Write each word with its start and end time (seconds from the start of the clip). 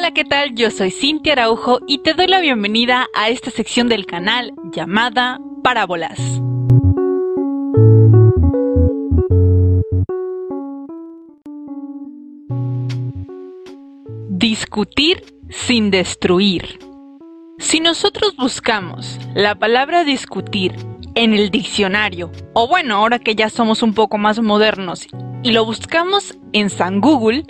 Hola, 0.00 0.12
¿qué 0.12 0.24
tal? 0.24 0.54
Yo 0.54 0.70
soy 0.70 0.92
Cintia 0.92 1.32
Araujo 1.32 1.80
y 1.88 1.98
te 1.98 2.14
doy 2.14 2.28
la 2.28 2.38
bienvenida 2.38 3.08
a 3.16 3.30
esta 3.30 3.50
sección 3.50 3.88
del 3.88 4.06
canal 4.06 4.52
llamada 4.72 5.40
Parábolas. 5.64 6.20
Discutir 14.28 15.24
sin 15.50 15.90
destruir. 15.90 16.78
Si 17.58 17.80
nosotros 17.80 18.36
buscamos 18.36 19.18
la 19.34 19.58
palabra 19.58 20.04
discutir 20.04 20.76
en 21.18 21.34
el 21.34 21.50
diccionario, 21.50 22.30
o 22.52 22.68
bueno, 22.68 22.94
ahora 22.94 23.18
que 23.18 23.34
ya 23.34 23.50
somos 23.50 23.82
un 23.82 23.92
poco 23.92 24.18
más 24.18 24.40
modernos 24.40 25.08
y 25.42 25.50
lo 25.50 25.64
buscamos 25.64 26.38
en 26.52 26.70
San 26.70 27.00
Google, 27.00 27.42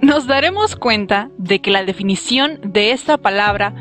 nos 0.00 0.26
daremos 0.26 0.74
cuenta 0.74 1.28
de 1.36 1.60
que 1.60 1.70
la 1.70 1.84
definición 1.84 2.58
de 2.64 2.92
esta 2.92 3.18
palabra 3.18 3.74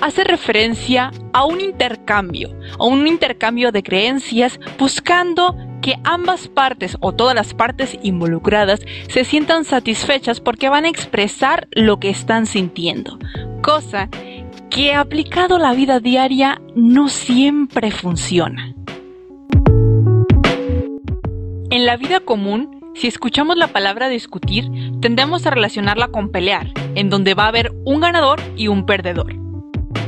hace 0.00 0.24
referencia 0.24 1.12
a 1.32 1.44
un 1.44 1.60
intercambio, 1.60 2.50
a 2.80 2.84
un 2.84 3.06
intercambio 3.06 3.70
de 3.70 3.84
creencias 3.84 4.58
buscando 4.76 5.56
que 5.82 5.94
ambas 6.02 6.48
partes 6.48 6.96
o 6.98 7.12
todas 7.12 7.36
las 7.36 7.54
partes 7.54 7.96
involucradas 8.02 8.80
se 9.08 9.22
sientan 9.22 9.64
satisfechas 9.64 10.40
porque 10.40 10.68
van 10.68 10.84
a 10.84 10.88
expresar 10.88 11.68
lo 11.70 12.00
que 12.00 12.10
están 12.10 12.44
sintiendo, 12.44 13.20
cosa 13.62 14.08
que 14.68 14.94
aplicado 14.94 15.56
a 15.56 15.60
la 15.60 15.74
vida 15.74 16.00
diaria 16.00 16.60
no 16.74 17.08
siempre 17.08 17.92
funciona. 17.92 18.74
En 21.72 21.86
la 21.86 21.96
vida 21.96 22.18
común, 22.18 22.80
si 22.96 23.06
escuchamos 23.06 23.56
la 23.56 23.68
palabra 23.68 24.08
discutir, 24.08 24.68
tendemos 25.00 25.46
a 25.46 25.50
relacionarla 25.50 26.08
con 26.08 26.32
pelear, 26.32 26.72
en 26.96 27.10
donde 27.10 27.34
va 27.34 27.44
a 27.44 27.48
haber 27.48 27.70
un 27.84 28.00
ganador 28.00 28.40
y 28.56 28.66
un 28.66 28.86
perdedor. 28.86 29.36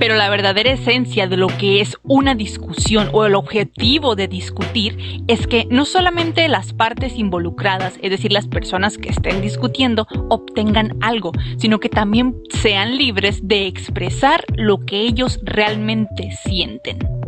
Pero 0.01 0.17
la 0.17 0.29
verdadera 0.29 0.73
esencia 0.73 1.29
de 1.29 1.37
lo 1.37 1.47
que 1.47 1.81
es 1.81 1.97
una 2.03 2.35
discusión 2.35 3.11
o 3.13 3.27
el 3.27 3.37
objetivo 3.37 4.17
de 4.17 4.27
discutir 4.27 5.23
es 5.29 5.47
que 5.47 5.69
no 5.71 5.85
solamente 5.85 6.49
las 6.49 6.73
partes 6.73 7.17
involucradas, 7.17 7.97
es 8.03 8.11
decir, 8.11 8.33
las 8.33 8.49
personas 8.49 8.99
que 8.99 9.11
estén 9.11 9.41
discutiendo, 9.41 10.09
obtengan 10.31 10.97
algo, 11.01 11.31
sino 11.59 11.79
que 11.79 11.89
también 11.89 12.35
sean 12.51 12.97
libres 12.99 13.47
de 13.47 13.69
expresar 13.69 14.45
lo 14.57 14.85
que 14.85 15.03
ellos 15.03 15.39
realmente 15.45 16.33
sienten 16.43 17.22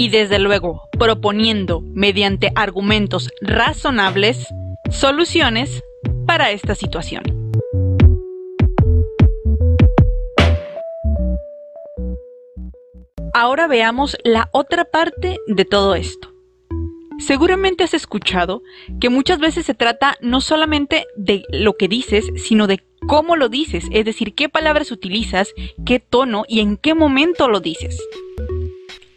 y 0.00 0.08
desde 0.08 0.38
luego 0.38 0.88
proponiendo 0.98 1.82
mediante 1.82 2.52
argumentos 2.54 3.28
razonables 3.42 4.46
soluciones 4.88 5.82
para 6.26 6.52
esta 6.52 6.74
situación. 6.74 7.52
Ahora 13.34 13.66
veamos 13.66 14.16
la 14.24 14.48
otra 14.52 14.86
parte 14.86 15.36
de 15.46 15.66
todo 15.66 15.94
esto. 15.94 16.32
Seguramente 17.18 17.84
has 17.84 17.92
escuchado 17.92 18.62
que 19.02 19.10
muchas 19.10 19.38
veces 19.38 19.66
se 19.66 19.74
trata 19.74 20.16
no 20.22 20.40
solamente 20.40 21.04
de 21.14 21.44
lo 21.50 21.76
que 21.76 21.88
dices, 21.88 22.24
sino 22.36 22.66
de 22.66 22.82
cómo 23.06 23.36
lo 23.36 23.50
dices, 23.50 23.84
es 23.92 24.06
decir, 24.06 24.34
qué 24.34 24.48
palabras 24.48 24.92
utilizas, 24.92 25.52
qué 25.84 26.00
tono 26.00 26.44
y 26.48 26.60
en 26.60 26.78
qué 26.78 26.94
momento 26.94 27.48
lo 27.50 27.60
dices 27.60 28.00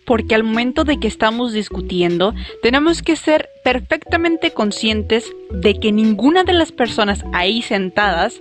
porque 0.06 0.36
al 0.36 0.44
momento 0.44 0.84
de 0.84 1.00
que 1.00 1.08
estamos 1.08 1.54
discutiendo 1.54 2.34
tenemos 2.62 3.02
que 3.02 3.16
ser 3.16 3.50
perfectamente 3.64 4.52
conscientes 4.52 5.32
de 5.52 5.80
que 5.80 5.92
ninguna 5.92 6.44
de 6.44 6.54
las 6.54 6.72
personas 6.72 7.24
ahí 7.34 7.62
sentadas 7.62 8.40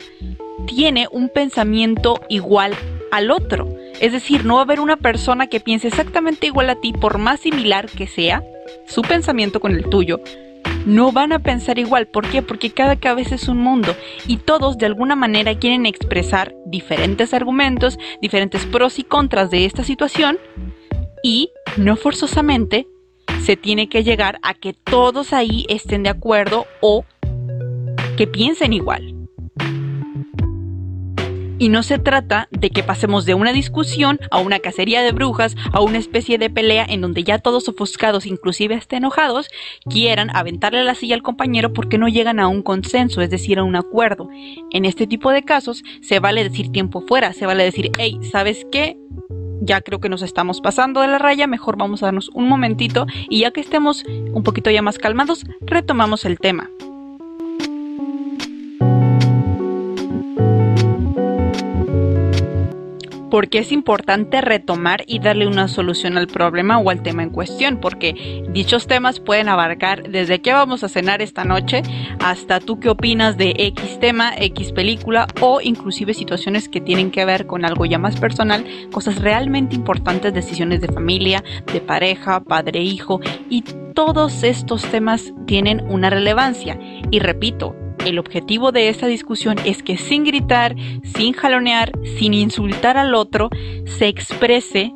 tiene 0.67 1.07
un 1.11 1.29
pensamiento 1.29 2.21
igual 2.29 2.75
al 3.11 3.31
otro. 3.31 3.69
Es 4.01 4.13
decir, 4.13 4.45
no 4.45 4.55
va 4.55 4.61
a 4.61 4.65
haber 4.65 4.81
una 4.81 4.97
persona 4.97 5.47
que 5.47 5.61
piense 5.61 5.89
exactamente 5.89 6.47
igual 6.47 6.71
a 6.71 6.81
ti, 6.81 6.93
por 6.93 7.19
más 7.19 7.41
similar 7.41 7.89
que 7.89 8.07
sea 8.07 8.43
su 8.87 9.03
pensamiento 9.03 9.61
con 9.61 9.73
el 9.73 9.89
tuyo. 9.89 10.21
No 10.87 11.13
van 11.13 11.33
a 11.33 11.39
pensar 11.39 11.79
igual. 11.79 12.09
¿Por 12.09 12.29
qué? 12.29 12.43
Porque 12.43 12.71
cada 12.71 12.97
cabeza 12.97 13.37
es 13.37 13.49
un 13.49 13.59
mundo 13.59 13.95
y 14.27 14.39
todos 14.39 14.79
de 14.79 14.87
alguna 14.87 15.15
manera 15.15 15.55
quieren 15.57 15.87
expresar 15.87 16.55
diferentes 16.67 17.35
argumentos, 17.35 17.99
diferentes 18.21 18.67
pros 18.67 18.99
y 18.99 19.05
contras 19.05 19.51
de 19.51 19.65
esta 19.65 19.85
situación 19.85 20.39
y 21.23 21.53
no 21.77 21.97
forzosamente 21.97 22.87
se 23.43 23.57
tiene 23.57 23.89
que 23.89 24.05
llegar 24.05 24.39
a 24.43 24.55
que 24.55 24.73
todos 24.73 25.33
ahí 25.33 25.67
estén 25.69 26.03
de 26.03 26.11
acuerdo 26.11 26.67
o 26.81 27.05
que 28.17 28.27
piensen 28.27 28.73
igual. 28.73 29.15
Y 31.59 31.69
no 31.69 31.85
se 31.85 32.01
trata 32.01 32.49
de 32.51 32.71
que 32.71 32.83
pasemos 32.83 33.25
de 33.25 33.35
una 33.35 33.53
discusión 33.53 34.19
a 34.33 34.41
una 34.41 34.59
cacería 34.59 35.01
de 35.03 35.13
brujas, 35.13 35.55
a 35.73 35.81
una 35.81 35.99
especie 35.99 36.37
de 36.37 36.51
pelea 36.51 36.85
en 36.89 37.01
donde 37.01 37.23
ya 37.23 37.39
todos 37.39 37.69
ofuscados, 37.69 38.27
inclusive 38.27 38.75
hasta 38.75 38.97
enojados, 38.97 39.49
quieran 39.89 40.35
aventarle 40.35 40.83
la 40.83 40.97
silla 40.97 41.15
al 41.15 41.23
compañero 41.23 41.73
porque 41.73 41.99
no 41.99 42.09
llegan 42.09 42.41
a 42.41 42.49
un 42.49 42.63
consenso, 42.63 43.23
es 43.23 43.31
decir, 43.31 43.61
a 43.61 43.65
un 43.65 43.77
acuerdo. 43.77 44.29
En 44.73 44.85
este 44.85 45.07
tipo 45.07 45.31
de 45.31 45.45
casos 45.45 45.85
se 46.01 46.19
vale 46.19 46.43
decir 46.43 46.73
tiempo 46.73 47.01
fuera, 47.07 47.33
se 47.33 47.47
vale 47.47 47.63
decir, 47.63 47.93
hey, 47.97 48.19
¿sabes 48.33 48.67
qué? 48.73 48.97
Ya 49.65 49.81
creo 49.81 50.01
que 50.01 50.09
nos 50.09 50.23
estamos 50.23 50.61
pasando 50.61 51.01
de 51.01 51.09
la 51.09 51.19
raya, 51.19 51.47
mejor 51.47 51.77
vamos 51.77 52.03
a 52.03 52.07
darnos 52.07 52.31
un 52.35 52.49
momentito 52.49 53.07
y 53.29 53.41
ya 53.41 53.53
que 53.53 53.61
estemos 53.61 54.05
un 54.05 54.43
poquito 54.43 54.71
ya 54.71 54.83
más 54.83 54.99
calmados, 54.99 55.45
retomamos 55.61 56.25
el 56.25 56.39
tema. 56.39 56.71
Porque 63.33 63.61
es 63.61 63.73
importante 63.73 64.43
retomar 64.43 65.05
y 65.07 65.19
darle 65.19 65.47
una 65.47 65.67
solución 65.67 66.19
al 66.19 66.27
problema 66.27 66.77
o 66.77 66.91
al 66.91 67.03
tema 67.03 67.23
en 67.23 67.31
cuestión, 67.31 67.79
porque 67.79 68.45
dichos 68.51 68.87
temas 68.87 69.21
pueden 69.21 69.49
abarcar 69.49 70.03
desde 70.11 70.43
qué 70.43 70.53
vamos 70.53 70.85
a 70.85 70.91
cenar 70.91 71.23
esta 71.23 71.43
noche 71.43 71.81
hasta 72.23 72.61
tú 72.61 72.79
qué 72.79 72.91
opinas 72.91 73.39
de 73.39 73.55
X 73.57 73.99
tema, 74.01 74.35
X 74.37 74.73
película 74.73 75.27
o 75.41 75.63
inclusive 75.63 76.13
situaciones 76.13 76.69
que 76.69 76.83
tienen 76.83 77.11
que 77.11 77.25
ver 77.25 77.47
con 77.47 77.65
algo 77.65 77.87
ya 77.87 77.99
más 77.99 78.21
personal, 78.21 78.67
cosas 78.93 79.19
realmente 79.23 79.77
importantes, 79.77 80.35
decisiones 80.35 80.83
de 80.83 80.89
familia, 80.89 81.43
de 81.73 81.81
pareja, 81.81 82.41
padre-hijo 82.41 83.23
y 83.49 83.63
todos 83.95 84.43
estos 84.43 84.83
temas 84.91 85.33
tienen 85.47 85.83
una 85.89 86.11
relevancia. 86.11 86.79
Y 87.11 87.19
repito, 87.21 87.75
el 88.07 88.19
objetivo 88.19 88.73
de 88.73 88.89
esta 88.89 89.07
discusión 89.07 89.57
es 89.65 89.83
que 89.83 89.97
sin 89.97 90.25
gritar, 90.25 90.75
sin 91.15 91.33
jalonear, 91.33 91.93
sin 92.19 92.35
insultar 92.35 92.97
al 92.97 93.15
otro, 93.15 93.51
se 93.85 94.09
exprese 94.09 94.93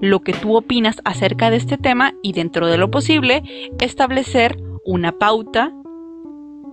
lo 0.00 0.20
que 0.20 0.32
tú 0.32 0.56
opinas 0.56 1.00
acerca 1.04 1.50
de 1.50 1.56
este 1.56 1.78
tema 1.78 2.14
y 2.22 2.32
dentro 2.32 2.66
de 2.66 2.78
lo 2.78 2.90
posible 2.90 3.42
establecer 3.80 4.56
una 4.84 5.12
pauta 5.12 5.72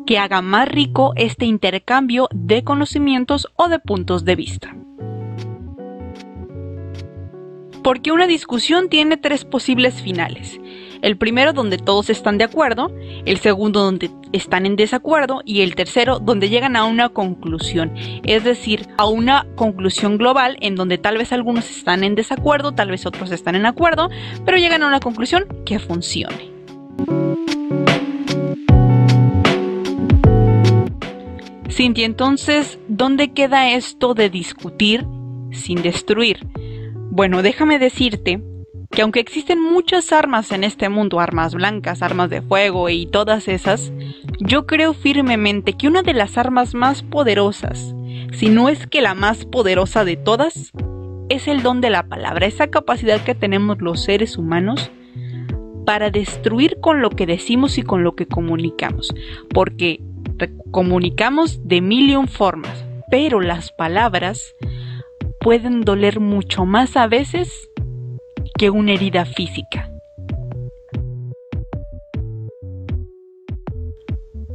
que 0.06 0.18
haga 0.18 0.42
más 0.42 0.68
rico 0.68 1.14
este 1.16 1.46
intercambio 1.46 2.28
de 2.34 2.64
conocimientos 2.64 3.48
o 3.56 3.70
de 3.70 3.80
puntos 3.80 4.26
de 4.26 4.36
vista. 4.36 4.76
Porque 7.84 8.12
una 8.12 8.28
discusión 8.28 8.90
tiene 8.90 9.18
tres 9.18 9.44
posibles 9.46 10.02
finales. 10.02 10.60
El 11.02 11.18
primero 11.18 11.52
donde 11.52 11.78
todos 11.78 12.10
están 12.10 12.38
de 12.38 12.46
acuerdo, 12.46 12.94
el 13.26 13.38
segundo 13.40 13.82
donde 13.82 14.10
están 14.34 14.66
en 14.66 14.76
desacuerdo 14.76 15.42
y 15.46 15.62
el 15.62 15.76
tercero 15.76 16.20
donde 16.20 16.50
llegan 16.50 16.76
a 16.76 16.84
una 16.84 17.10
conclusión, 17.10 17.94
es 18.24 18.44
decir, 18.44 18.88
a 18.98 19.08
una 19.08 19.48
conclusión 19.56 20.18
global 20.18 20.58
en 20.60 20.76
donde 20.76 20.98
tal 20.98 21.18
vez 21.18 21.32
algunos 21.32 21.70
están 21.70 22.04
en 22.04 22.16
desacuerdo, 22.16 22.74
tal 22.74 22.92
vez 22.92 23.06
otros 23.06 23.32
están 23.32 23.56
en 23.56 23.66
acuerdo, 23.66 24.10
pero 24.46 24.58
llegan 24.58 24.84
a 24.84 24.88
una 24.88 25.00
conclusión 25.00 25.46
que 25.66 25.80
funcione. 25.80 26.52
Cintia, 31.70 32.06
entonces, 32.06 32.80
¿dónde 32.88 33.34
queda 33.34 33.72
esto 33.72 34.14
de 34.14 34.30
discutir 34.30 35.06
sin 35.52 35.82
destruir? 35.82 36.46
Bueno, 37.10 37.42
déjame 37.42 37.80
decirte 37.80 38.42
que 38.94 39.02
aunque 39.02 39.20
existen 39.20 39.60
muchas 39.60 40.12
armas 40.12 40.52
en 40.52 40.64
este 40.64 40.88
mundo, 40.88 41.20
armas 41.20 41.56
blancas, 41.56 42.02
armas 42.02 42.30
de 42.30 42.42
fuego 42.42 42.90
y 42.90 43.08
todas 43.08 43.48
esas, 43.48 43.92
yo 44.40 44.68
creo 44.68 44.94
firmemente 44.94 45.74
que 45.74 45.88
una 45.88 46.04
de 46.04 46.14
las 46.14 46.38
armas 46.38 46.76
más 46.76 47.02
poderosas, 47.02 47.96
si 48.34 48.50
no 48.50 48.70
es 48.70 48.86
que 48.86 49.02
la 49.02 49.16
más 49.16 49.46
poderosa 49.46 50.06
de 50.06 50.16
todas, 50.16 50.72
es 51.30 51.48
el 51.48 51.64
don 51.64 51.82
de 51.82 51.90
la 51.90 52.04
palabra, 52.08 52.46
esa 52.46 52.68
capacidad 52.68 53.20
que 53.22 53.34
tenemos 53.34 53.82
los 53.82 54.04
seres 54.04 54.38
humanos 54.38 54.92
para 55.86 56.12
destruir 56.12 56.78
con 56.80 57.02
lo 57.02 57.10
que 57.10 57.26
decimos 57.26 57.78
y 57.78 57.84
con 57.84 58.04
lo 58.04 58.16
que 58.16 58.28
comunicamos, 58.28 59.14
porque 59.50 60.02
comunicamos 60.72 61.68
de 61.68 61.82
mil 61.82 62.28
formas, 62.28 62.86
pero 63.10 63.42
las 63.42 63.72
palabras 63.72 64.54
pueden 65.40 65.82
doler 65.82 66.20
mucho 66.20 66.66
más 66.66 66.96
a 66.96 67.08
veces 67.08 67.70
que 68.64 68.70
una 68.70 68.94
herida 68.94 69.26
física. 69.26 69.90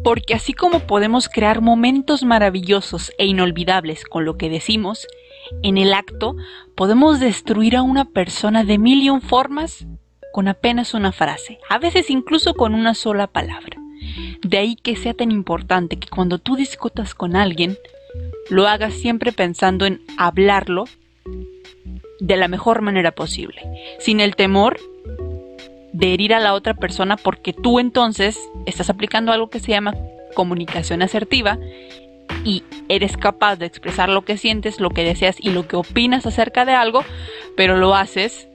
Porque 0.02 0.32
así 0.32 0.54
como 0.54 0.80
podemos 0.80 1.28
crear 1.28 1.60
momentos 1.60 2.24
maravillosos 2.24 3.12
e 3.18 3.26
inolvidables 3.26 4.06
con 4.06 4.24
lo 4.24 4.38
que 4.38 4.48
decimos, 4.48 5.06
en 5.62 5.76
el 5.76 5.92
acto 5.92 6.36
podemos 6.74 7.20
destruir 7.20 7.76
a 7.76 7.82
una 7.82 8.06
persona 8.06 8.64
de 8.64 8.78
mil 8.78 9.02
y 9.02 9.10
un 9.10 9.20
formas 9.20 9.86
con 10.32 10.48
apenas 10.48 10.94
una 10.94 11.12
frase, 11.12 11.58
a 11.68 11.76
veces 11.76 12.08
incluso 12.08 12.54
con 12.54 12.74
una 12.74 12.94
sola 12.94 13.26
palabra. 13.26 13.76
De 14.40 14.56
ahí 14.56 14.74
que 14.74 14.96
sea 14.96 15.12
tan 15.12 15.30
importante 15.30 15.98
que 15.98 16.08
cuando 16.08 16.38
tú 16.38 16.56
discutas 16.56 17.14
con 17.14 17.36
alguien, 17.36 17.76
lo 18.48 18.68
hagas 18.68 18.94
siempre 18.94 19.32
pensando 19.32 19.84
en 19.84 20.00
hablarlo 20.16 20.86
de 22.20 22.36
la 22.36 22.48
mejor 22.48 22.82
manera 22.82 23.12
posible, 23.12 23.62
sin 23.98 24.20
el 24.20 24.36
temor 24.36 24.78
de 25.92 26.14
herir 26.14 26.34
a 26.34 26.40
la 26.40 26.54
otra 26.54 26.74
persona 26.74 27.16
porque 27.16 27.52
tú 27.52 27.80
entonces 27.80 28.38
estás 28.66 28.90
aplicando 28.90 29.32
algo 29.32 29.50
que 29.50 29.60
se 29.60 29.72
llama 29.72 29.94
comunicación 30.34 31.02
asertiva 31.02 31.58
y 32.44 32.62
eres 32.88 33.16
capaz 33.16 33.56
de 33.56 33.66
expresar 33.66 34.08
lo 34.08 34.22
que 34.22 34.36
sientes, 34.36 34.80
lo 34.80 34.90
que 34.90 35.04
deseas 35.04 35.36
y 35.40 35.50
lo 35.50 35.66
que 35.66 35.76
opinas 35.76 36.26
acerca 36.26 36.64
de 36.64 36.72
algo, 36.72 37.04
pero 37.56 37.76
lo 37.76 37.94
haces 37.94 38.48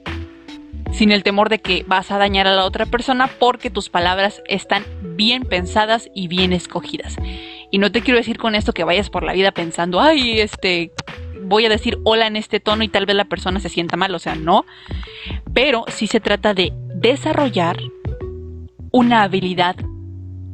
sin 0.92 1.12
el 1.12 1.24
temor 1.24 1.50
de 1.50 1.60
que 1.60 1.84
vas 1.88 2.12
a 2.12 2.18
dañar 2.18 2.48
a 2.48 2.54
la 2.54 2.66
otra 2.66 2.86
persona 2.86 3.28
porque 3.40 3.72
tus 3.72 3.90
palabras 3.90 4.42
están 4.48 4.84
bien 5.02 5.44
pensadas 5.44 6.10
y 6.14 6.28
bien 6.28 6.54
escogidas. 6.54 7.16
Y 7.72 7.80
no 7.80 7.92
te 7.92 8.02
quiero 8.02 8.20
decir 8.20 8.38
con 8.38 8.54
esto 8.54 8.74
que 8.74 8.84
vayas 8.84 9.10
por 9.10 9.24
la 9.24 9.34
vida 9.34 9.52
pensando, 9.52 10.00
ay, 10.00 10.40
este, 10.40 10.92
voy 11.54 11.66
a 11.66 11.70
decir 11.70 12.00
hola 12.04 12.26
en 12.26 12.36
este 12.36 12.60
tono 12.60 12.84
y 12.84 12.88
tal 12.88 13.06
vez 13.06 13.16
la 13.16 13.26
persona 13.26 13.60
se 13.60 13.70
sienta 13.70 13.96
mal, 13.96 14.14
o 14.16 14.20
sea, 14.20 14.36
no. 14.36 14.66
Pero 15.54 15.86
sí 15.88 16.08
se 16.08 16.20
trata 16.20 16.54
de 16.54 16.74
desarrollar 16.96 17.78
una 18.92 19.24
habilidad 19.24 19.76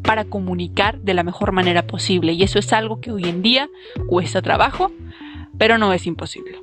para 0.04 0.26
comunicar 0.26 1.00
de 1.00 1.14
la 1.14 1.24
mejor 1.24 1.54
manera 1.54 1.88
posible. 1.88 2.34
Y 2.34 2.44
eso 2.44 2.60
es 2.60 2.74
algo 2.74 3.00
que 3.00 3.12
hoy 3.12 3.24
en 3.26 3.42
día 3.42 3.70
cuesta 4.08 4.42
trabajo, 4.42 4.92
pero 5.58 5.78
no 5.78 5.94
es 5.94 6.06
imposible. 6.06 6.60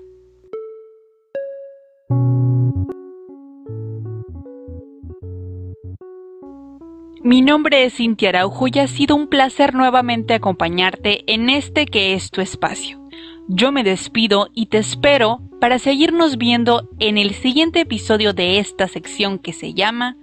Mi 7.23 7.41
nombre 7.41 7.85
es 7.85 7.94
Cintia 7.94 8.29
Araujo 8.29 8.69
y 8.69 8.79
ha 8.79 8.87
sido 8.87 9.17
un 9.17 9.29
placer 9.29 9.75
nuevamente 9.75 10.35
acompañarte 10.35 11.25
en 11.33 11.49
este 11.49 11.87
que 11.87 12.15
es 12.15 12.31
tu 12.31 12.41
espacio. 12.41 13.06
Yo 13.49 13.71
me 13.71 13.85
despido 13.85 14.49
y 14.55 14.67
te 14.67 14.79
espero 14.79 15.41
para 15.61 15.79
seguirnos 15.79 16.37
viendo 16.37 16.91
en 16.99 17.17
el 17.17 17.33
siguiente 17.33 17.81
episodio 17.81 18.33
de 18.33 18.59
esta 18.59 18.89
sección 18.89 19.39
que 19.39 19.53
se 19.53 19.73
llama 19.73 20.17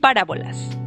Parábolas. 0.00 0.81